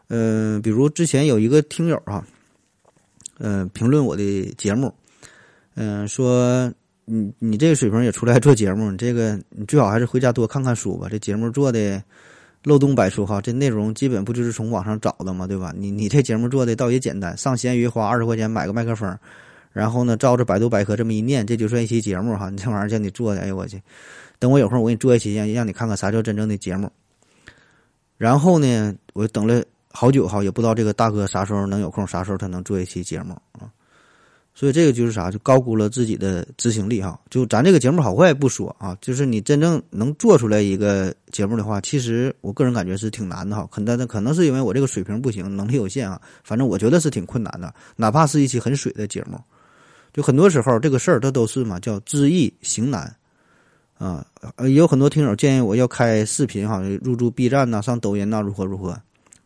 [0.10, 2.22] 嗯，比如之前有一个听友哈，
[3.39, 4.93] 嗯，评论我的节目，
[5.76, 6.70] 嗯，说
[7.06, 11.08] 你你这个水平也出来做节目，你这个你最好还是回家多看看书吧。
[11.10, 12.04] 这节目做的
[12.65, 15.74] 漏洞百出哈，这内容基本不就是从网上找的嘛，对吧？
[15.74, 19.17] 你你这节目做的倒也简单，上闲鱼花二十块钱买个麦克风，
[19.77, 22.49] 然后呢照着百度百科这么一念，这就算一期节目哈。
[22.49, 23.81] 你 这玩意儿叫你做的，哎呦我去！
[24.39, 26.91] 等我有空我给你做一期，让让你看看啥叫真正的节目。
[28.17, 29.63] 然后呢，我等了。
[29.89, 33.65] 好久哈，也不知道这个大哥啥时候能有空，啥时候他能做一期节目啊？
[34.53, 37.19] 所以这个就是啥，就高估了自己的执行力哈。
[37.31, 43.67] 就咱这个节目好坏不说啊，就是你真正能做出来一个节目的话，其实我个人感觉是挺难的哈。
[43.71, 46.21] 可能可能是因为我这个水平不行，能力有限啊。
[46.43, 49.39] 反正我觉得是挺困难的，哪怕是一期很水的节目，
[50.13, 53.15] 就很多时候这个事儿它都是嘛，叫知易行难
[53.98, 54.26] 啊。
[54.74, 59.00] 有很多听友建议我要开视频哈，入驻 B 站呐，上抖音呐，如何如何。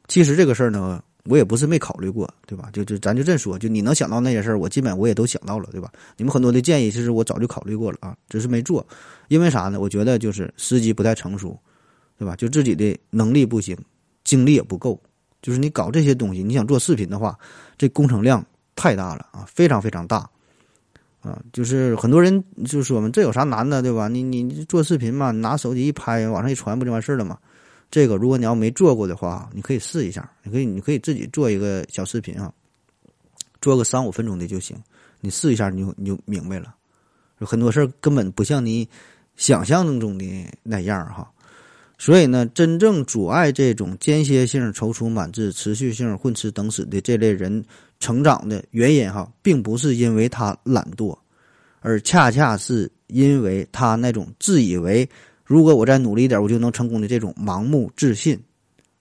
[0.07, 2.69] 其实这个事儿呢，我也不是没考虑过，对吧？
[2.73, 5.91] 就就咱就这说，就你能想到那些事儿，我基本我也都想到了，对吧？
[6.17, 8.85] 你们很多的建议，其实我早就考虑过了啊，只是没做。
[9.29, 9.79] 因为啥呢？
[9.79, 11.57] 我觉得就是时机不太成熟，
[12.17, 12.35] 对吧？
[12.35, 13.77] 就自己的能力不行，
[14.23, 14.99] 精力也不够。
[15.41, 17.37] 就是你搞这些东西，你想做视频的话，
[17.77, 18.45] 这工程量
[18.75, 20.29] 太大了啊，非常非常大
[21.21, 21.41] 啊。
[21.53, 24.07] 就是很多人就说嘛，这有啥难的，对吧？
[24.07, 27.37] 你你做视频嘛，拿手机一拍，往上一传，不就完事儿了吗？
[27.89, 32.51] 这个如果你要没做过的话，你可以试一下，你可以你可以自己做一个小视频啊，
[33.61, 34.75] 做个三五分钟的就行。
[35.19, 36.73] 你试一下，你就你就明白了。
[37.39, 38.87] 有很多事儿根本不像你
[39.35, 40.25] 想象中的
[40.63, 41.29] 那样哈。
[41.97, 47.63] 所以呢，真正阻碍这种间歇性踌躇满志、持续性混吃等死的这类人
[48.01, 51.17] 成长的原因哈，并不是因为他懒惰，
[51.79, 55.09] 而恰恰是因为他那种自以为。
[55.45, 58.41] 如果我再努力一点，我就能成功的这种盲目自信，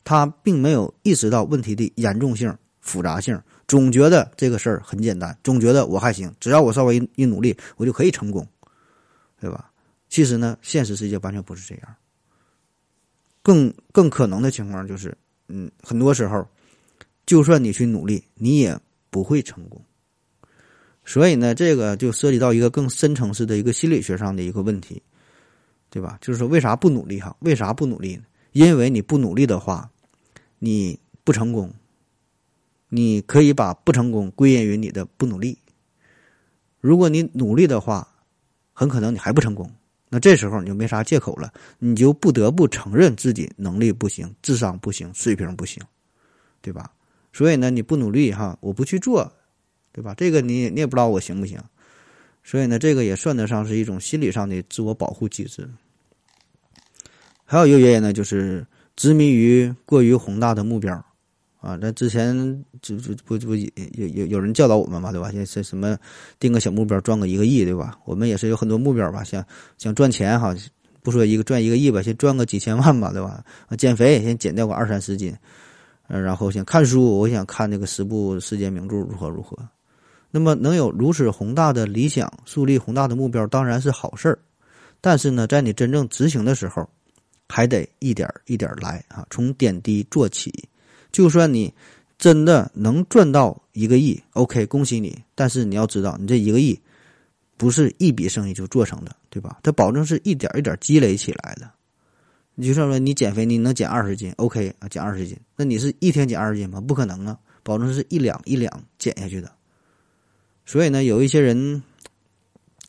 [0.05, 8.47] 他并没有意识到问题的严重性、复杂性，总觉得这个事儿很简单，总觉得我还行，只要我稍微一努力，我就可以成功，
[9.41, 9.71] 对吧？
[10.09, 11.95] 其实呢，现实世界完全不是这样。
[13.43, 16.45] 更更可能的情况就是，嗯，很多时候，
[17.27, 18.77] 就算你去努力，你也
[19.11, 19.85] 不会成功。
[21.05, 25.03] 所以呢，这个就涉及到一个更深层次的一个心理学上的一个问题。
[25.93, 26.17] 对吧？
[26.21, 27.37] 就是说，为啥不努力哈？
[27.41, 28.23] 为啥不努力呢？
[28.53, 29.91] 因为你不努力的话，
[30.61, 31.69] 你不成功。
[32.89, 35.59] 你可以把不成功归因于你的不努力。
[36.79, 38.07] 如果你努力的话，
[38.73, 39.69] 很可能你还不成功。
[40.09, 45.83] 那这时候你就没啥借口了，你就不得不承认自己能力不行、智商不行、水平不行，
[46.61, 46.93] 对吧？
[47.33, 49.33] 所以呢，你不努力哈，我不去做，
[49.93, 50.15] 对吧？
[50.17, 51.59] 这个你你也不知道我行不行。
[52.43, 55.69] 所以呢，这个也算得上是一种心理上的自我保护机制。
[57.45, 58.67] 还有一个原因呢，就是
[58.97, 60.95] 执迷于过于宏大的目标
[61.61, 61.77] 啊。
[61.81, 63.69] 那之前就就不不有
[64.15, 65.31] 有有人教导我们嘛，对吧？
[65.31, 65.99] 像是什么
[66.39, 67.99] 定个小目标赚个一个亿，对吧？
[68.05, 69.45] 我们也是有很多目标吧，想
[69.79, 70.55] 想赚钱哈，
[71.03, 73.45] 不说一个赚一个亿吧，先赚个几千万吧，对吧？
[73.77, 75.35] 减肥先减掉个二三十斤，
[76.13, 79.57] 呃，然后想看书，我想看那个十部世界名著，如何如何。
[80.29, 84.37] 那么能有如此宏大的理想，树立宏大的目标，当然是好事儿。
[85.01, 86.89] 但是呢，在你真正执行的时候，
[87.49, 90.53] 还得一点一点来啊，从点滴做起。
[91.13, 91.73] 就算你
[92.19, 95.17] 真的能赚到一个亿，OK，恭喜你。
[95.37, 96.77] 但是你要知道，你这一个亿
[97.57, 99.61] 不是一笔生意就做成的，对吧？
[99.63, 101.71] 它保证是一点一点积累起来的。
[102.61, 106.79] 你就算说你减肥，你能减二十斤，OK 啊，减二十斤，那你是一天减二十斤吗？
[106.79, 109.51] 不可能啊，保证是一两一两减下去的。
[110.67, 111.83] 所以呢，有一些人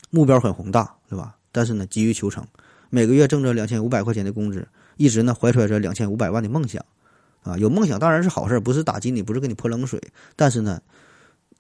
[0.09, 1.37] 目标很宏大，对吧？
[1.53, 2.45] 但是呢，急于求成，
[2.89, 4.67] 每个月挣着两千五百块钱的工资，
[4.97, 6.85] 一直呢怀揣着两千五百万的梦想，
[7.41, 9.97] 啊，有梦想当然是好事，不是打击你，不是给你泼冷水，
[10.35, 10.81] 但是呢，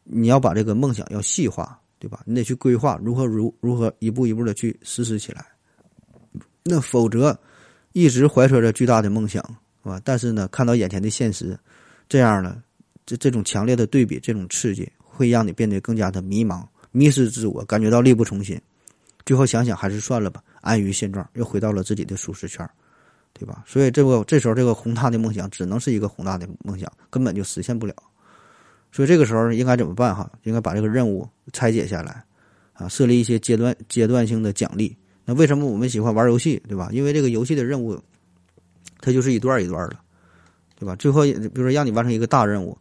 [0.03, 2.21] 你要把这个梦想要细化，对吧？
[2.25, 5.45] 你得去规划如何如如何一步一步的去实施起来，
[6.65, 7.39] 那否则
[7.93, 9.43] 一直怀揣着巨大的梦想，
[9.83, 10.01] 是吧？
[10.03, 11.57] 但是呢，看到眼前的现实，
[12.07, 12.61] 这样呢，
[13.05, 14.91] 这这种强烈的对比，这种刺激。
[15.13, 18.59] 会让你变得更加的迷茫、迷失自我，感觉到力不从心，
[19.23, 22.67] 最后想想还是算了吧，安于现状，又回到了自己的舒适圈，
[23.33, 23.63] 对吧？
[23.67, 27.93] 所以这个这时候这个宏大的梦想只能是一个宏大的梦想，根本就实现不了。
[28.91, 30.15] 所以这个时候应该怎么办？
[30.15, 32.23] 哈，应该把这个任务拆解下来，
[32.73, 34.97] 啊，设立一些阶段阶段性的奖励。
[35.25, 36.89] 那为什么我们喜欢玩游戏，对吧？
[36.91, 37.99] 因为这个游戏的任务，
[38.99, 39.97] 它就是一段一段的，
[40.79, 40.95] 对吧？
[40.95, 42.77] 最后，比如说让你完成一个大任务。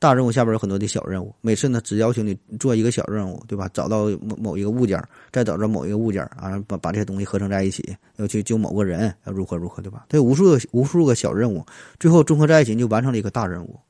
[0.00, 3.70] 大任务下边有很多的小任务，每次呢只要求你做一个小任务，对吧？
[3.72, 10.04] 找到某某一个物件，再找着某一个物件啊，把把这些东西合成在一起，要去救某个人，要如何如何，对吧？
[10.10, 11.64] 它有无数个无数个小任务，
[11.98, 13.80] 最后综合在一起，就完成了一个大任务，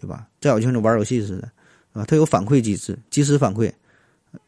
[0.00, 0.28] 对吧？
[0.40, 1.50] 再有就像玩游戏似的，
[1.92, 3.72] 啊，它有反馈机制，及时反馈，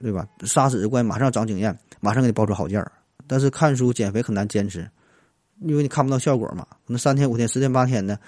[0.03, 0.27] 对吧？
[0.45, 2.91] 杀死怪马上长经验，马上给你爆出好件儿。
[3.27, 4.89] 但是看书减肥很难坚持，
[5.61, 8.19] 因为你看不到效果嘛，可能三天五天、十天八天的。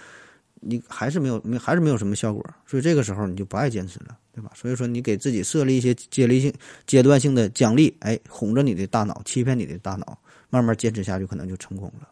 [0.60, 4.50] 你还是没有没还是没有什么效果，所以这个时候你就不爱坚持了，对吧？
[4.56, 6.52] 所以说你给自己设立一些阶立性、
[6.84, 10.18] 阶段性的奖励，哎，哄着你的大脑，欺骗你的大脑，
[10.50, 12.08] 慢慢坚持下去，可能就成功了。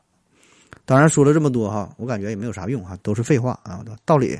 [0.86, 4.38] 当然说了这么多哈，我感觉也没有啥用哈，都是废话啊，道理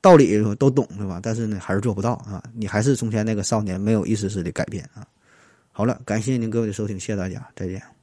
[0.00, 1.18] 道理都懂对吧？
[1.20, 5.04] 但是呢，还是做不到啊，你还是从前那个少年，没有一丝丝的改变啊。
[5.72, 7.95] 好了，感谢您各位的收听，谢谢大家，再见。